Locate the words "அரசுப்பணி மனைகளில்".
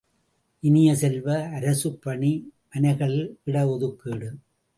1.57-3.37